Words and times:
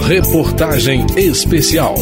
Reportagem 0.00 1.04
Especial. 1.16 1.94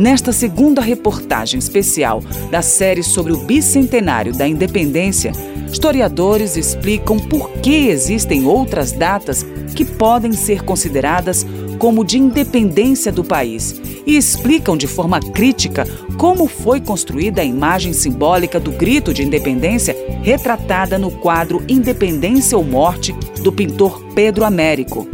Nesta 0.00 0.32
segunda 0.32 0.80
reportagem 0.80 1.58
especial 1.58 2.22
da 2.50 2.62
série 2.62 3.02
sobre 3.02 3.32
o 3.32 3.36
bicentenário 3.36 4.32
da 4.32 4.48
independência, 4.48 5.32
historiadores 5.70 6.56
explicam 6.56 7.18
por 7.18 7.50
que 7.60 7.88
existem 7.88 8.46
outras 8.46 8.90
datas 8.90 9.44
que 9.76 9.84
podem 9.84 10.32
ser 10.32 10.64
consideradas 10.64 11.46
como 11.78 12.04
de 12.04 12.18
independência 12.18 13.12
do 13.12 13.22
país 13.22 13.80
e 14.06 14.16
explicam 14.16 14.76
de 14.76 14.86
forma 14.86 15.20
crítica 15.20 15.86
como 16.16 16.48
foi 16.48 16.80
construída 16.80 17.42
a 17.42 17.44
imagem 17.44 17.92
simbólica 17.92 18.58
do 18.58 18.72
grito 18.72 19.14
de 19.14 19.22
independência 19.22 19.94
retratada 20.22 20.98
no 20.98 21.10
quadro 21.10 21.62
Independência 21.68 22.56
ou 22.58 22.64
Morte 22.64 23.12
do 23.42 23.52
pintor 23.52 24.02
Pedro 24.14 24.44
Américo. 24.44 25.06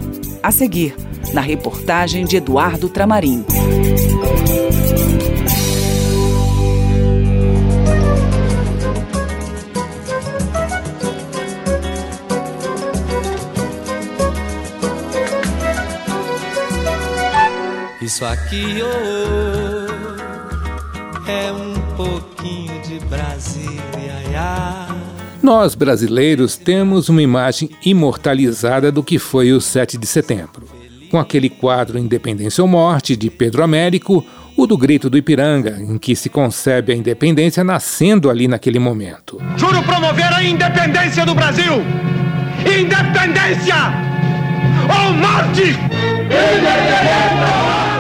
A 0.45 0.53
seguir, 0.53 0.95
na 1.33 1.41
reportagem 1.41 2.27
de 2.27 2.37
Eduardo 2.37 2.91
Tramarim. 2.91 3.47
Isso 18.03 18.27
aqui 18.27 18.83
oh, 18.83 19.87
é 21.27 21.53
um 21.53 21.97
pouquinho 21.97 22.83
de 22.83 22.99
Brasília. 23.07 23.75
Nós, 25.45 25.75
brasileiros, 25.75 26.57
temos 26.57 27.11
uma 27.11 27.21
imagem 27.21 27.69
imortalizada 27.85 28.91
do 28.91 29.03
que 29.03 29.19
foi 29.19 29.53
o 29.53 29.61
7 29.61 29.99
de 29.99 30.07
setembro. 30.07 30.67
Com 31.11 31.19
aquele 31.19 31.51
quadro 31.51 31.99
Independência 31.99 32.63
ou 32.63 32.67
Morte, 32.67 33.15
de 33.15 33.29
Pedro 33.29 33.63
Américo, 33.63 34.25
o 34.57 34.67
do 34.67 34.79
Grito 34.79 35.11
do 35.11 35.19
Ipiranga, 35.19 35.77
em 35.79 35.99
que 35.99 36.17
se 36.17 36.31
concebe 36.31 36.95
a 36.95 36.97
independência 36.97 37.63
nascendo 37.63 38.31
ali 38.31 38.49
naquele 38.49 38.79
momento. 38.79 39.39
Juro 39.59 39.83
promover 39.83 40.33
a 40.33 40.43
independência 40.43 41.27
do 41.27 41.35
Brasil! 41.35 41.75
Independência 42.61 43.77
ou 44.89 45.13
morte! 45.13 45.77
Independência! 46.25 47.94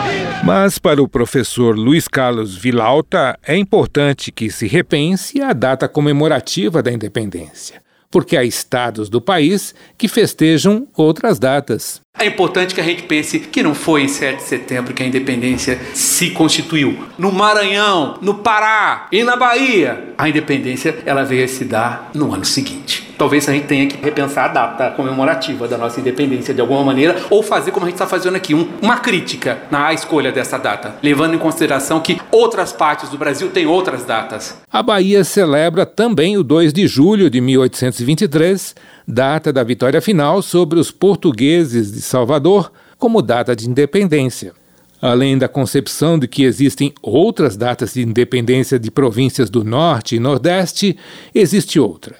Mas 0.44 0.78
para 0.78 1.02
o 1.02 1.08
professor 1.08 1.74
Luiz 1.74 2.06
Carlos 2.06 2.54
Vilauta, 2.54 3.38
é 3.46 3.56
importante 3.56 4.30
que 4.30 4.50
se 4.50 4.66
repense 4.66 5.40
a 5.40 5.54
data 5.54 5.88
comemorativa 5.88 6.82
da 6.82 6.92
independência, 6.92 7.80
porque 8.10 8.36
há 8.36 8.44
estados 8.44 9.08
do 9.08 9.22
país 9.22 9.74
que 9.96 10.06
festejam 10.06 10.86
outras 10.94 11.38
datas. 11.38 12.02
É 12.18 12.26
importante 12.26 12.74
que 12.74 12.80
a 12.82 12.84
gente 12.84 13.04
pense 13.04 13.40
que 13.40 13.62
não 13.62 13.74
foi 13.74 14.02
em 14.02 14.08
7 14.08 14.36
de 14.36 14.42
setembro 14.42 14.92
que 14.92 15.02
a 15.02 15.06
independência 15.06 15.80
se 15.94 16.30
constituiu. 16.32 17.06
No 17.16 17.32
Maranhão, 17.32 18.18
no 18.20 18.34
Pará 18.34 19.08
e 19.10 19.24
na 19.24 19.36
Bahia, 19.36 20.12
a 20.18 20.28
independência 20.28 20.94
ela 21.06 21.24
veio 21.24 21.46
a 21.46 21.48
se 21.48 21.64
dar 21.64 22.10
no 22.14 22.34
ano 22.34 22.44
seguinte. 22.44 23.13
Talvez 23.16 23.48
a 23.48 23.52
gente 23.52 23.66
tenha 23.66 23.86
que 23.86 23.96
repensar 24.02 24.46
a 24.46 24.48
data 24.48 24.90
comemorativa 24.90 25.68
da 25.68 25.78
nossa 25.78 26.00
independência 26.00 26.52
de 26.52 26.60
alguma 26.60 26.82
maneira, 26.84 27.16
ou 27.30 27.42
fazer 27.42 27.70
como 27.70 27.86
a 27.86 27.88
gente 27.88 27.96
está 27.96 28.06
fazendo 28.06 28.36
aqui, 28.36 28.54
um, 28.54 28.68
uma 28.82 28.98
crítica 28.98 29.58
na 29.70 29.92
escolha 29.92 30.32
dessa 30.32 30.58
data, 30.58 30.96
levando 31.02 31.34
em 31.34 31.38
consideração 31.38 32.00
que 32.00 32.20
outras 32.30 32.72
partes 32.72 33.08
do 33.08 33.18
Brasil 33.18 33.50
têm 33.50 33.66
outras 33.66 34.04
datas. 34.04 34.58
A 34.70 34.82
Bahia 34.82 35.24
celebra 35.24 35.86
também 35.86 36.36
o 36.36 36.42
2 36.42 36.72
de 36.72 36.86
julho 36.86 37.30
de 37.30 37.40
1823 37.40 38.74
data 39.06 39.52
da 39.52 39.62
vitória 39.62 40.00
final 40.00 40.40
sobre 40.42 40.78
os 40.78 40.90
portugueses 40.90 41.92
de 41.92 42.00
Salvador, 42.00 42.72
como 42.98 43.22
data 43.22 43.54
de 43.54 43.68
independência. 43.68 44.52
Além 45.00 45.36
da 45.36 45.48
concepção 45.48 46.18
de 46.18 46.26
que 46.26 46.44
existem 46.44 46.92
outras 47.02 47.56
datas 47.56 47.92
de 47.92 48.02
independência 48.02 48.78
de 48.78 48.90
províncias 48.90 49.50
do 49.50 49.62
Norte 49.62 50.16
e 50.16 50.20
Nordeste, 50.20 50.96
existe 51.34 51.78
outra, 51.78 52.16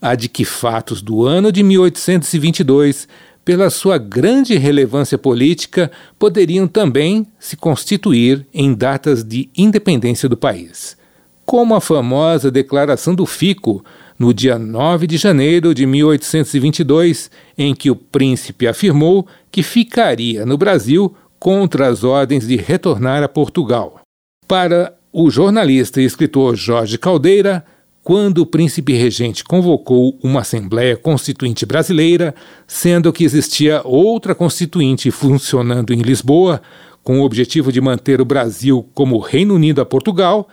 a 0.00 0.14
de 0.14 0.28
que 0.28 0.44
fatos 0.44 1.00
do 1.02 1.24
ano 1.24 1.50
de 1.50 1.62
1822, 1.62 3.08
pela 3.44 3.70
sua 3.70 3.96
grande 3.98 4.56
relevância 4.56 5.16
política, 5.16 5.90
poderiam 6.18 6.66
também 6.66 7.26
se 7.38 7.56
constituir 7.56 8.46
em 8.52 8.74
datas 8.74 9.22
de 9.22 9.48
independência 9.56 10.28
do 10.28 10.36
país, 10.36 10.96
como 11.44 11.74
a 11.74 11.80
famosa 11.80 12.50
Declaração 12.50 13.14
do 13.14 13.24
Fico, 13.24 13.84
no 14.18 14.32
dia 14.32 14.58
9 14.58 15.06
de 15.06 15.16
janeiro 15.16 15.74
de 15.74 15.86
1822, 15.86 17.30
em 17.56 17.74
que 17.74 17.90
o 17.90 17.96
príncipe 17.96 18.66
afirmou 18.66 19.26
que 19.50 19.62
ficaria 19.62 20.44
no 20.44 20.56
Brasil 20.56 21.14
contra 21.38 21.88
as 21.88 22.02
ordens 22.02 22.46
de 22.46 22.56
retornar 22.56 23.22
a 23.22 23.28
Portugal. 23.28 24.00
Para 24.48 24.96
o 25.12 25.30
jornalista 25.30 26.00
e 26.00 26.04
escritor 26.04 26.56
Jorge 26.56 26.98
Caldeira, 26.98 27.64
quando 28.06 28.38
o 28.38 28.46
príncipe 28.46 28.92
regente 28.92 29.42
convocou 29.42 30.16
uma 30.22 30.42
Assembleia 30.42 30.96
Constituinte 30.96 31.66
Brasileira, 31.66 32.36
sendo 32.64 33.12
que 33.12 33.24
existia 33.24 33.80
outra 33.84 34.32
constituinte 34.32 35.10
funcionando 35.10 35.92
em 35.92 36.02
Lisboa, 36.02 36.62
com 37.02 37.18
o 37.18 37.24
objetivo 37.24 37.72
de 37.72 37.80
manter 37.80 38.20
o 38.20 38.24
Brasil 38.24 38.88
como 38.94 39.18
Reino 39.18 39.56
Unido 39.56 39.80
a 39.80 39.84
Portugal, 39.84 40.48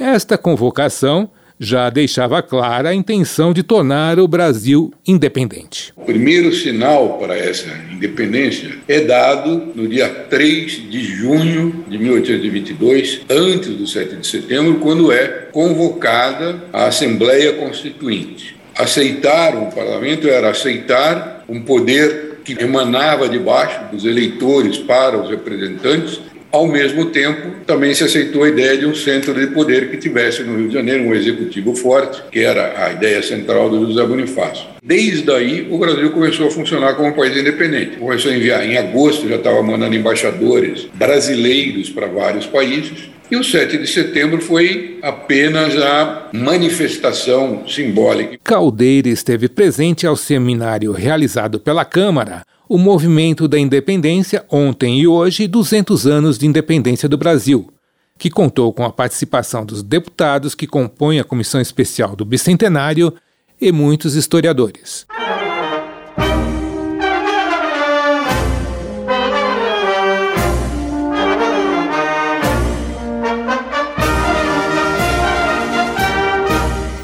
esta 0.00 0.38
convocação 0.38 1.28
já 1.58 1.88
deixava 1.90 2.42
clara 2.42 2.90
a 2.90 2.94
intenção 2.94 3.52
de 3.52 3.62
tornar 3.62 4.18
o 4.18 4.28
Brasil 4.28 4.92
independente. 5.06 5.92
O 5.96 6.04
primeiro 6.04 6.52
sinal 6.52 7.18
para 7.18 7.36
essa 7.36 7.68
independência 7.92 8.76
é 8.86 9.00
dado 9.00 9.72
no 9.74 9.88
dia 9.88 10.08
3 10.08 10.90
de 10.90 11.02
junho 11.02 11.84
de 11.88 11.98
1822, 11.98 13.20
antes 13.28 13.68
do 13.70 13.86
7 13.86 14.16
de 14.16 14.26
setembro, 14.26 14.76
quando 14.80 15.10
é 15.10 15.48
convocada 15.52 16.62
a 16.72 16.86
Assembleia 16.86 17.54
Constituinte. 17.54 18.56
Aceitar 18.74 19.56
o 19.56 19.74
parlamento 19.74 20.28
era 20.28 20.50
aceitar 20.50 21.44
um 21.48 21.62
poder 21.62 22.40
que 22.44 22.52
emanava 22.62 23.28
de 23.28 23.38
baixo 23.38 23.80
dos 23.90 24.04
eleitores 24.04 24.78
para 24.78 25.18
os 25.18 25.28
representantes 25.28 26.20
ao 26.56 26.66
mesmo 26.66 27.06
tempo, 27.06 27.50
também 27.66 27.94
se 27.94 28.02
aceitou 28.02 28.42
a 28.42 28.48
ideia 28.48 28.78
de 28.78 28.86
um 28.86 28.94
centro 28.94 29.34
de 29.34 29.46
poder 29.48 29.90
que 29.90 29.98
tivesse 29.98 30.42
no 30.42 30.56
Rio 30.56 30.68
de 30.68 30.74
Janeiro 30.74 31.04
um 31.04 31.14
executivo 31.14 31.74
forte, 31.74 32.22
que 32.32 32.40
era 32.40 32.86
a 32.86 32.92
ideia 32.92 33.22
central 33.22 33.68
do 33.68 33.86
José 33.86 34.04
Bonifácio. 34.06 34.66
Desde 34.82 35.30
aí, 35.30 35.68
o 35.70 35.76
Brasil 35.76 36.10
começou 36.12 36.48
a 36.48 36.50
funcionar 36.50 36.94
como 36.94 37.10
um 37.10 37.12
país 37.12 37.36
independente. 37.36 37.98
Começou 37.98 38.30
a 38.30 38.34
enviar, 38.34 38.66
em 38.66 38.78
agosto, 38.78 39.28
já 39.28 39.36
estava 39.36 39.62
mandando 39.62 39.94
embaixadores 39.94 40.86
brasileiros 40.94 41.90
para 41.90 42.06
vários 42.06 42.46
países. 42.46 43.10
E 43.30 43.36
o 43.36 43.44
7 43.44 43.76
de 43.76 43.86
setembro 43.88 44.40
foi 44.40 44.98
apenas 45.02 45.76
a 45.76 46.28
manifestação 46.32 47.68
simbólica. 47.68 48.38
Caldeira 48.42 49.08
esteve 49.08 49.48
presente 49.48 50.06
ao 50.06 50.16
seminário 50.16 50.92
realizado 50.92 51.58
pela 51.58 51.84
Câmara 51.84 52.44
o 52.68 52.76
movimento 52.78 53.46
da 53.46 53.58
independência 53.58 54.44
ontem 54.50 54.98
e 54.98 55.06
hoje 55.06 55.46
200 55.46 56.06
anos 56.06 56.38
de 56.38 56.46
independência 56.46 57.08
do 57.08 57.16
Brasil, 57.16 57.72
que 58.18 58.30
contou 58.30 58.72
com 58.72 58.84
a 58.84 58.90
participação 58.90 59.64
dos 59.64 59.82
deputados 59.82 60.54
que 60.54 60.66
compõem 60.66 61.20
a 61.20 61.24
comissão 61.24 61.60
especial 61.60 62.16
do 62.16 62.24
bicentenário 62.24 63.14
e 63.60 63.70
muitos 63.70 64.14
historiadores. 64.14 65.06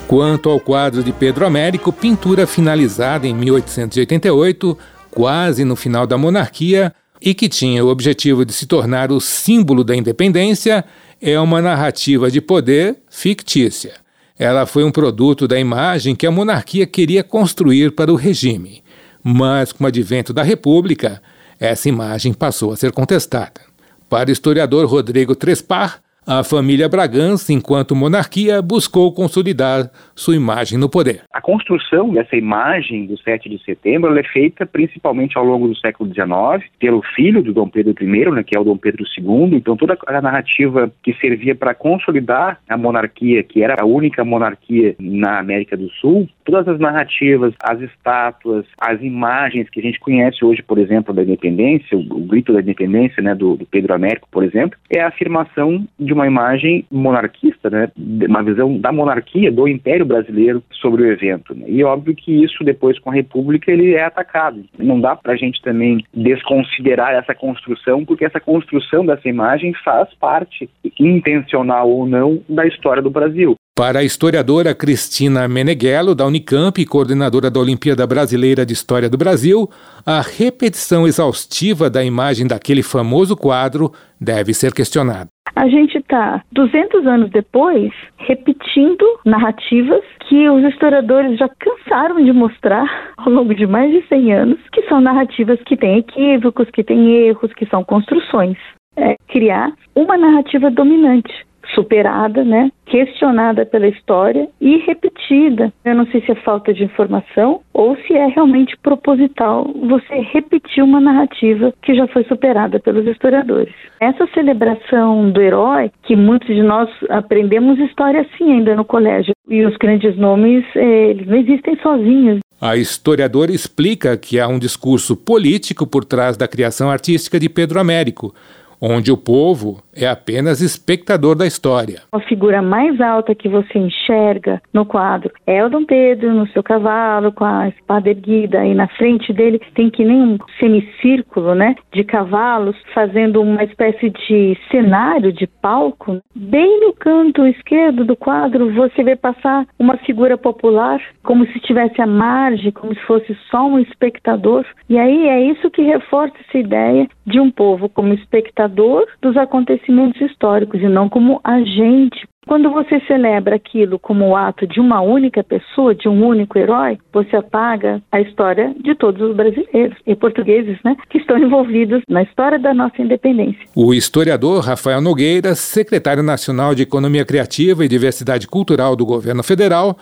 Quanto 0.09 0.51
ao 0.51 0.61
quadro 0.61 1.03
de 1.03 1.11
Pedro 1.11 1.47
Américo, 1.47 1.91
pintura 1.91 2.47
finalizada 2.47 3.27
em 3.27 3.35
1888, 3.35 4.77
quase 5.13 5.65
no 5.65 5.77
final 5.77 6.07
da 6.07 6.19
monarquia 6.19 6.93
e 7.21 7.35
que 7.35 7.49
tinha 7.49 7.85
o 7.85 7.89
objetivo 7.89 8.45
de 8.45 8.53
se 8.53 8.67
tornar 8.67 9.13
o 9.13 9.21
símbolo 9.21 9.85
da 9.85 9.95
independência, 9.95 10.85
é 11.21 11.39
uma 11.39 11.63
narrativa 11.63 12.29
de 12.29 12.41
poder 12.41 12.97
fictícia. 13.09 13.93
Ela 14.37 14.67
foi 14.67 14.83
um 14.83 14.91
produto 14.91 15.47
da 15.47 15.61
imagem 15.61 16.17
que 16.17 16.27
a 16.27 16.31
monarquia 16.33 16.85
queria 16.85 17.23
construir 17.23 17.93
para 17.93 18.13
o 18.13 18.17
regime. 18.17 18.83
Mas, 19.23 19.71
com 19.71 19.85
o 19.85 19.87
advento 19.87 20.33
da 20.33 20.43
República, 20.43 21.23
essa 21.61 21.89
imagem 21.89 22.33
passou 22.33 22.73
a 22.73 22.77
ser 22.77 22.91
contestada. 22.91 23.61
Para 24.09 24.31
o 24.31 24.33
historiador 24.33 24.85
Rodrigo 24.87 25.37
Trespar, 25.37 26.03
a 26.27 26.45
família 26.45 26.89
Bragança, 26.89 27.53
enquanto 27.53 27.97
monarquia, 27.97 28.63
buscou 28.63 29.13
consolidar 29.13 29.91
sua 30.15 30.37
imagem 30.37 30.79
no 30.79 30.89
poder. 30.89 31.23
A 31.33 31.41
construção 31.41 32.11
dessa 32.11 32.37
imagem 32.37 33.07
do 33.07 33.19
7 33.19 33.49
de 33.49 33.63
setembro 33.65 34.17
é 34.17 34.23
feita 34.23 34.65
principalmente 34.65 35.37
ao 35.37 35.45
longo 35.45 35.67
do 35.67 35.77
século 35.77 36.13
XIX 36.13 36.71
pelo 36.79 37.03
filho 37.15 37.43
do 37.43 37.53
Dom 37.53 37.69
Pedro 37.69 37.95
I, 38.01 38.31
né, 38.31 38.43
que 38.45 38.57
é 38.57 38.61
o 38.61 38.65
Dom 38.65 38.77
Pedro 38.77 39.05
II. 39.19 39.57
Então, 39.57 39.77
toda 39.77 39.99
a 40.07 40.21
narrativa 40.21 40.93
que 41.03 41.13
servia 41.15 41.55
para 41.55 41.75
consolidar 41.75 42.61
a 42.69 42.77
monarquia, 42.77 43.43
que 43.43 43.63
era 43.63 43.77
a 43.81 43.85
única 43.85 44.25
monarquia 44.25 44.95
na 45.01 45.39
América 45.39 45.77
do 45.77 45.91
Sul, 45.91 46.29
todas 46.45 46.69
as 46.69 46.79
narrativas, 46.79 47.55
as 47.63 47.81
estátuas, 47.81 48.65
as 48.79 49.01
imagens 49.03 49.69
que 49.71 49.81
a 49.81 49.83
gente 49.83 49.99
conhece 49.99 50.45
hoje, 50.45 50.63
por 50.63 50.79
exemplo, 50.79 51.13
da 51.13 51.23
independência, 51.23 51.97
o, 51.97 52.01
o 52.01 52.21
grito 52.27 52.53
da 52.53 52.61
independência 52.61 53.23
né, 53.23 53.35
do, 53.35 53.57
do 53.57 53.67
Pedro 53.67 53.95
Américo, 53.95 54.29
por 54.31 54.45
exemplo, 54.45 54.79
é 54.89 55.01
a 55.01 55.09
afirmação 55.09 55.87
de 55.99 56.12
de 56.13 56.15
uma 56.15 56.27
imagem 56.27 56.85
monarquista, 56.91 57.71
né, 57.71 57.91
uma 57.97 58.43
visão 58.43 58.79
da 58.79 58.93
monarquia, 58.93 59.51
do 59.51 59.67
Império 59.67 60.05
Brasileiro 60.05 60.63
sobre 60.71 61.03
o 61.03 61.11
evento. 61.11 61.55
Né? 61.55 61.65
E 61.69 61.83
óbvio 61.83 62.15
que 62.15 62.45
isso 62.45 62.63
depois 62.63 62.99
com 62.99 63.11
a 63.11 63.15
República 63.15 63.73
ele 63.73 63.95
é 63.95 64.05
atacado. 64.05 64.63
Não 64.79 65.01
dá 65.01 65.17
para 65.17 65.33
a 65.33 65.37
gente 65.37 65.61
também 65.63 66.05
desconsiderar 66.13 67.15
essa 67.15 67.35
construção, 67.35 68.05
porque 68.05 68.25
essa 68.25 68.41
construção 68.41 69.07
dessa 69.07 69.29
imagem 69.29 69.73
faz 69.83 70.13
parte, 70.15 70.69
intencional 71.01 71.89
ou 71.89 72.07
não, 72.07 72.43
da 72.49 72.67
história 72.67 73.03
do 73.03 73.11
Brasil. 73.11 73.57
Para 73.75 74.01
a 74.01 74.05
historiadora 74.05 74.75
Cristina 74.75 75.49
Meneghello, 75.49 76.15
da 76.15 76.27
Unicamp 76.27 76.79
e 76.79 76.85
coordenadora 76.85 77.51
da 77.51 77.59
Olimpíada 77.59 78.07
Brasileira 78.07 78.67
de 78.67 78.75
História 78.75 79.09
do 79.09 79.17
Brasil, 79.17 79.67
a 80.05 80.21
repetição 80.21 81.07
exaustiva 81.07 81.89
da 81.89 82.05
imagem 82.05 82.47
daquele 82.47 82.83
famoso 82.83 83.35
quadro 83.35 83.91
deve 84.21 84.53
ser 84.53 84.75
questionada. 84.75 85.29
A 85.57 85.67
gente 85.69 85.97
está, 85.97 86.43
200 86.53 87.07
anos 87.07 87.31
depois, 87.31 87.91
repetindo 88.19 89.07
narrativas 89.25 90.03
que 90.29 90.47
os 90.51 90.63
historiadores 90.65 91.39
já 91.39 91.49
cansaram 91.49 92.23
de 92.23 92.31
mostrar 92.31 92.85
ao 93.17 93.33
longo 93.33 93.55
de 93.55 93.67
mais 93.67 93.91
de 93.91 94.07
100 94.07 94.35
anos, 94.35 94.59
que 94.71 94.83
são 94.83 95.01
narrativas 95.01 95.59
que 95.63 95.79
têm 95.79 95.97
equívocos, 95.97 96.69
que 96.71 96.85
têm 96.85 97.27
erros, 97.27 97.51
que 97.55 97.65
são 97.65 97.83
construções. 97.83 98.59
É 98.99 99.17
criar 99.29 99.73
uma 99.95 100.19
narrativa 100.19 100.71
dominante 100.71 101.33
superada, 101.75 102.45
né, 102.45 102.71
questionada 102.87 103.65
pela 103.65 103.89
história 103.89 104.49
e 104.61 104.79
repetida. 104.79 105.73
Eu 105.85 105.95
não 105.95 106.07
sei 106.07 106.21
se 106.23 106.33
é 106.33 106.35
falta 106.37 106.73
de 106.73 106.85
informação 106.85 107.61
ou 107.73 107.97
se 107.97 108.15
é 108.15 108.27
realmente 108.27 108.77
proposital 108.83 109.71
você 109.89 110.21
repetir 110.33 110.83
uma 110.83 111.01
narrativa 111.01 111.73
que 111.83 111.95
já 111.95 112.07
foi 112.09 112.25
superada 112.25 112.79
pelos 112.79 113.07
historiadores. 113.07 113.75
Essa 114.01 114.27
celebração 114.35 115.31
do 115.31 115.41
herói, 115.41 115.91
que 116.03 116.17
muitos 116.17 116.49
de 116.49 116.63
nós 116.63 116.89
aprendemos 117.09 117.79
história 117.79 118.21
assim 118.21 118.53
ainda 118.53 118.75
no 118.75 118.85
colégio, 118.85 119.33
e 119.49 119.65
os 119.65 119.77
grandes 119.77 120.17
nomes, 120.17 120.65
eh, 120.75 121.11
eles 121.11 121.27
não 121.27 121.37
existem 121.37 121.77
sozinhos. 121.77 122.41
A 122.61 122.77
historiadora 122.77 123.51
explica 123.51 124.17
que 124.17 124.39
há 124.39 124.47
um 124.47 124.59
discurso 124.59 125.17
político 125.17 125.87
por 125.87 126.05
trás 126.05 126.37
da 126.37 126.47
criação 126.47 126.91
artística 126.91 127.39
de 127.41 127.49
Pedro 127.49 127.81
Américo, 127.81 128.33
onde 128.81 129.11
o 129.13 129.17
povo 129.17 129.83
é 129.95 130.07
apenas 130.07 130.61
espectador 130.61 131.35
da 131.35 131.47
história. 131.47 132.03
A 132.13 132.21
figura 132.21 132.63
mais 132.63 133.01
alta 133.01 133.35
que 133.35 133.49
você 133.49 133.79
enxerga 133.79 134.61
no 134.73 134.87
quadro 134.87 135.31
é 135.47 135.65
o 135.65 135.69
Dom 135.69 135.85
Pedro 135.85 136.33
no 136.33 136.47
seu 136.49 136.63
cavalo, 136.63 137.33
com 137.33 137.45
a 137.45 137.69
espada 137.69 138.09
erguida, 138.09 138.65
e 138.65 138.75
na 138.75 138.89
frente 138.89 139.33
dele 139.33 139.61
tem 139.75 139.91
que 139.91 140.05
nem 140.05 140.23
um 140.23 140.39
semicírculo, 140.59 141.55
né, 141.55 141.75
de 141.93 142.05
cavalos, 142.05 142.77
fazendo 142.95 143.43
uma 143.43 143.63
espécie 143.65 144.11
de 144.11 144.57
cenário, 144.71 145.33
de 145.33 145.47
palco. 145.47 146.21
Bem 146.35 146.81
no 146.81 146.93
canto 146.95 147.47
esquerdo 147.47 148.05
do 148.05 148.17
quadro, 148.17 148.73
você 148.73 149.03
vê 149.03 149.17
passar 149.17 149.67
uma 149.79 149.97
figura 149.99 150.39
popular, 150.39 151.01
como 151.23 151.47
se 151.47 151.59
estivesse 151.59 152.01
à 152.01 152.07
margem, 152.07 152.73
como 152.73 152.95
se 152.95 153.01
fosse 153.03 153.37
só 153.51 153.67
um 153.67 153.79
espectador. 153.79 154.65
E 154.89 154.99
aí 154.99 155.29
é 155.29 155.41
isso 155.43 155.71
que 155.71 155.83
reforça 155.83 156.35
essa 156.49 156.59
ideia 156.59 157.09
de 157.27 157.39
um 157.39 157.51
povo 157.51 157.89
como 157.89 158.15
espectador 158.15 159.07
dos 159.21 159.37
acontecimentos 159.37 159.82
históricos 160.25 160.81
e 160.81 160.89
não 160.89 161.09
como 161.09 161.41
agente. 161.43 162.27
Quando 162.47 162.71
você 162.73 163.01
celebra 163.07 163.55
aquilo 163.55 164.01
como 164.01 164.27
o 164.27 164.37
ato 164.37 164.67
de 164.67 164.81
uma 164.81 165.01
única 165.01 165.45
pessoa, 165.45 165.95
de 165.95 166.09
um 166.09 166.27
único 166.27 166.59
herói, 166.59 166.99
você 167.13 167.37
apaga 167.37 168.03
a 168.11 168.21
história 168.21 168.75
de 168.81 168.97
todos 168.97 169.23
os 169.23 169.37
brasileiros 169.37 169.97
e 170.05 170.17
portugueses, 170.17 170.77
né, 170.85 170.97
que 171.09 171.19
estão 171.19 171.39
envolvidos 171.39 172.03
na 172.09 172.23
história 172.25 172.59
da 172.59 172.75
nossa 172.75 173.01
independência. 173.01 173.61
O 173.77 173.95
historiador 173.95 174.65
Rafael 174.65 175.01
Nogueira, 175.01 175.55
secretário 175.55 176.23
nacional 176.23 176.75
de 176.75 176.83
Economia 176.83 177.25
Criativa 177.25 177.85
e 177.85 177.89
Diversidade 177.89 178.49
Cultural 178.49 178.97
do 178.97 179.07
governo 179.07 179.45
federal, 179.45 179.97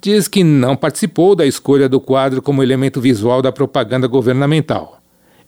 diz 0.00 0.28
que 0.28 0.44
não 0.44 0.76
participou 0.76 1.34
da 1.34 1.44
escolha 1.44 1.88
do 1.88 2.00
quadro 2.00 2.40
como 2.40 2.62
elemento 2.62 3.00
visual 3.00 3.42
da 3.42 3.50
propaganda 3.50 4.06
governamental. 4.06 4.98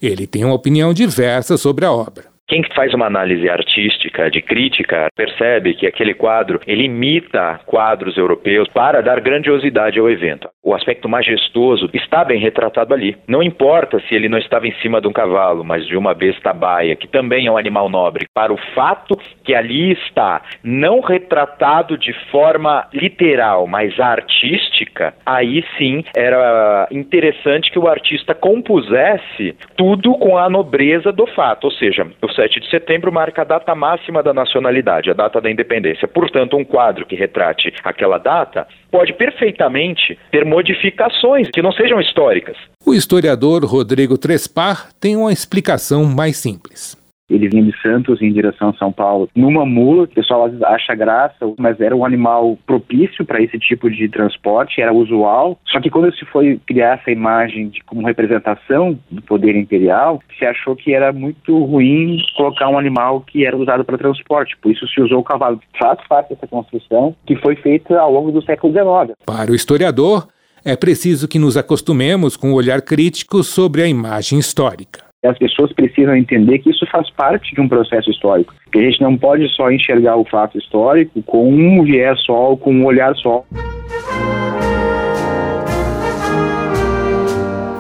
Ele 0.03 0.27
tem 0.27 0.45
uma 0.45 0.55
opinião 0.55 0.93
diversa 0.93 1.57
sobre 1.57 1.85
a 1.85 1.93
obra. 1.93 2.34
Quem 2.47 2.63
faz 2.75 2.93
uma 2.93 3.07
análise 3.07 3.49
artística, 3.49 4.31
de 4.31 4.43
crítica, 4.43 5.09
percebe 5.17 5.73
que 5.73 5.87
aquele 5.87 6.13
quadro 6.13 6.61
ele 6.67 6.85
imita 6.85 7.59
quadros 7.65 8.19
europeus 8.19 8.69
para 8.69 9.01
dar 9.01 9.19
grandiosidade 9.21 9.99
ao 9.99 10.11
evento. 10.11 10.51
O 10.63 10.75
aspecto 10.75 11.09
majestoso 11.09 11.89
está 11.95 12.23
bem 12.23 12.39
retratado 12.39 12.93
ali. 12.93 13.17
Não 13.27 13.43
importa 13.43 13.99
se 14.01 14.15
ele 14.15 14.29
não 14.29 14.37
estava 14.37 14.67
em 14.67 14.75
cima 14.83 15.01
de 15.01 15.09
um 15.09 15.13
cavalo, 15.13 15.65
mas 15.65 15.87
de 15.87 15.97
uma 15.97 16.13
besta 16.13 16.53
baia, 16.53 16.95
que 16.95 17.09
também 17.09 17.47
é 17.47 17.51
um 17.51 17.57
animal 17.57 17.89
nobre. 17.89 18.27
Para 18.35 18.53
o 18.53 18.59
fato 18.75 19.19
que 19.43 19.55
ali 19.55 19.93
está, 19.93 20.43
não 20.63 21.01
retratado 21.01 21.97
de 21.97 22.13
forma 22.31 22.87
literal, 22.93 23.67
mas 23.67 23.99
artística, 23.99 25.15
aí 25.25 25.65
sim 25.79 26.05
era 26.15 26.89
interessante 26.91 27.71
que 27.71 27.79
o 27.79 27.89
artista 27.89 28.35
compusesse 28.35 29.57
tudo 29.77 30.13
com 30.19 30.37
a 30.37 30.51
nobreza 30.51 31.11
do 31.11 31.27
fato, 31.29 31.65
ou 31.65 31.71
seja, 31.71 32.07
o 32.21 32.34
7 32.35 32.61
de 32.61 32.71
setembro 32.71 33.13
marca 33.13 33.43
a 33.43 33.45
data 33.45 33.75
máxima 33.75 34.23
da 34.23 34.35
nacionalidade, 34.35 35.11
a 35.11 35.15
data 35.15 35.41
da 35.41 35.51
independência. 35.51 36.09
Portanto, 36.09 36.57
um 36.57 36.65
quadro 36.65 37.07
que 37.07 37.15
retrate 37.15 37.73
aquela 37.85 38.19
data 38.19 38.67
pode 38.91 39.13
perfeitamente 39.13 40.19
ter 40.31 40.45
modificações 40.45 41.49
que 41.53 41.63
não 41.63 41.73
sejam 41.73 42.01
históricas. 42.01 42.57
O 42.85 42.95
historiador 42.95 43.65
Rodrigo 43.65 44.19
Trespar 44.19 44.89
tem 45.01 45.17
uma 45.17 45.33
explicação 45.33 46.05
mais 46.05 46.37
simples. 46.37 47.04
Ele 47.35 47.49
vinha 47.49 47.65
de 47.65 47.81
Santos 47.81 48.23
em 48.23 48.33
direção 48.33 48.71
a 48.71 48.75
São 48.75 48.93
Paulo 48.93 49.29
numa 49.35 49.67
mula, 49.67 50.05
o 50.05 50.09
pessoal 50.09 50.51
acha 50.65 50.95
graça, 50.95 51.35
mas 51.59 51.81
era 51.81 51.95
um 51.95 52.05
animal 52.05 52.57
propício 52.67 53.25
para 53.25 53.43
esse 53.43 53.59
tipo 53.59 53.91
de 53.91 54.09
transporte, 54.09 54.81
era 54.81 54.93
usual. 54.93 55.59
Só 55.67 55.81
que 55.81 55.91
quando 55.91 56.15
se 56.15 56.25
foi 56.27 56.61
criar 56.67 56.99
essa 57.01 57.11
imagem 57.11 57.69
de 57.69 57.83
como 57.85 58.07
representação 58.07 58.99
do 59.11 59.23
poder 59.23 59.57
imperial, 59.57 60.23
se 60.39 60.45
achou 60.45 60.77
que 60.77 60.95
era 60.95 61.13
muito 61.13 61.65
ruim 61.65 62.19
colocar 62.37 62.69
um 62.69 62.79
animal 62.79 63.21
que 63.21 63.45
era 63.45 63.57
usado 63.57 63.85
para 63.85 63.99
transporte, 63.99 64.57
por 64.59 64.71
isso 64.71 64.87
se 64.89 65.01
usou 65.01 65.21
o 65.21 65.25
cavalo. 65.25 65.61
Faz 65.79 65.99
parte 66.09 66.31
dessa 66.31 66.47
construção 66.47 67.15
que 67.27 67.37
foi 67.37 67.57
feita 67.57 67.99
ao 67.99 68.13
longo 68.13 68.31
do 68.31 68.43
século 68.43 68.73
XIX. 68.73 69.17
Para 69.27 69.51
o 69.51 69.55
historiador, 69.55 70.29
é 70.65 70.77
preciso 70.77 71.29
que 71.29 71.39
nos 71.39 71.57
acostumemos 71.57 72.37
com 72.37 72.49
o 72.49 72.51
um 72.53 72.55
olhar 72.55 72.81
crítico 72.83 73.43
sobre 73.43 73.83
a 73.83 73.89
imagem 73.89 74.39
histórica 74.39 75.14
as 75.27 75.39
pessoas 75.39 75.73
precisam 75.73 76.17
entender 76.17 76.59
que 76.59 76.71
isso 76.71 76.87
faz 76.91 77.09
parte 77.11 77.55
de 77.55 77.61
um 77.61 77.69
processo 77.69 78.11
histórico. 78.11 78.55
Que 78.71 78.79
a 78.79 78.83
gente 78.83 79.01
não 79.01 79.17
pode 79.17 79.49
só 79.55 79.71
enxergar 79.71 80.17
o 80.17 80.25
fato 80.25 80.59
histórico 80.59 81.23
com 81.23 81.49
um 81.53 81.83
viés 81.83 82.21
só, 82.23 82.51
ou 82.51 82.57
com 82.57 82.73
um 82.73 82.85
olhar 82.85 83.15
só. 83.17 83.45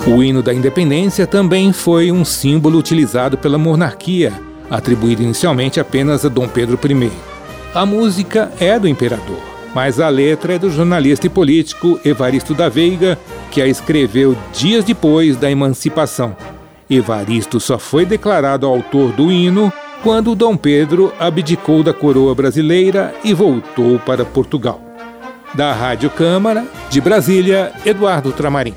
O 0.06 0.22
hino 0.22 0.42
da 0.42 0.52
independência 0.52 1.26
também 1.26 1.72
foi 1.72 2.12
um 2.12 2.26
símbolo 2.26 2.78
utilizado 2.78 3.38
pela 3.38 3.56
monarquia, 3.56 4.32
atribuído 4.70 5.22
inicialmente 5.22 5.80
apenas 5.80 6.26
a 6.26 6.28
Dom 6.28 6.46
Pedro 6.46 6.78
I. 6.84 7.10
A 7.74 7.86
música 7.86 8.52
é 8.60 8.78
do 8.78 8.86
imperador, 8.86 9.40
mas 9.74 9.98
a 9.98 10.08
letra 10.10 10.54
é 10.54 10.58
do 10.58 10.70
jornalista 10.70 11.26
e 11.26 11.30
político 11.30 11.98
Evaristo 12.04 12.54
da 12.54 12.68
Veiga, 12.68 13.18
que 13.50 13.62
a 13.62 13.66
escreveu 13.66 14.36
dias 14.52 14.84
depois 14.84 15.36
da 15.38 15.50
emancipação, 15.50 16.36
Evaristo 16.88 17.58
só 17.58 17.78
foi 17.78 18.04
declarado 18.04 18.66
autor 18.66 19.12
do 19.12 19.30
hino 19.30 19.72
quando 20.02 20.34
Dom 20.34 20.56
Pedro 20.56 21.12
abdicou 21.18 21.82
da 21.82 21.94
coroa 21.94 22.34
brasileira 22.34 23.14
e 23.24 23.32
voltou 23.32 23.98
para 23.98 24.24
Portugal. 24.24 24.80
Da 25.54 25.72
Rádio 25.72 26.10
Câmara, 26.10 26.66
de 26.90 27.00
Brasília, 27.00 27.72
Eduardo 27.86 28.32
Tramarim. 28.32 28.74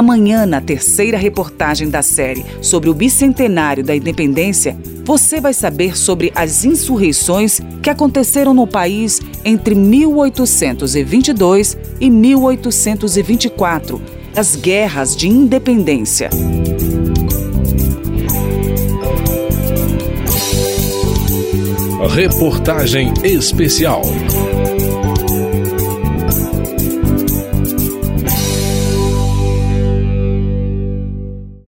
Amanhã, 0.00 0.44
na 0.46 0.62
terceira 0.62 1.18
reportagem 1.18 1.90
da 1.90 2.00
série 2.00 2.46
sobre 2.62 2.88
o 2.88 2.94
bicentenário 2.94 3.84
da 3.84 3.94
independência, 3.94 4.74
você 5.04 5.42
vai 5.42 5.52
saber 5.52 5.94
sobre 5.94 6.32
as 6.34 6.64
insurreições 6.64 7.60
que 7.82 7.90
aconteceram 7.90 8.54
no 8.54 8.66
país 8.66 9.20
entre 9.44 9.74
1822 9.74 11.76
e 12.00 12.08
1824 12.08 14.00
as 14.34 14.56
guerras 14.56 15.14
de 15.14 15.28
independência. 15.28 16.30
Reportagem 22.08 23.12
especial. 23.22 24.00